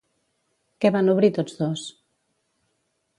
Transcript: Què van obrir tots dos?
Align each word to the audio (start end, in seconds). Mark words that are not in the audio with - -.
Què 0.85 0.91
van 0.95 1.11
obrir 1.13 1.31
tots 1.37 1.59
dos? 1.59 1.83